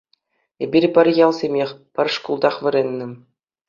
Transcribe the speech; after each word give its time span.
Эпир 0.63 0.83
пӗр 0.93 1.07
ялсемех, 1.25 1.69
пӗр 1.93 2.07
шкултах 2.15 2.55
вӗреннӗ. 2.63 3.07